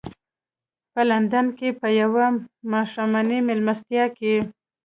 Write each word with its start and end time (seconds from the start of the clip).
په 0.93 1.01
لندن 1.09 1.47
کې 1.57 1.69
په 1.79 1.87
یوه 2.01 2.25
ماښامنۍ 2.73 3.39
مېلمستیا 3.47 4.05
کې. 4.17 4.35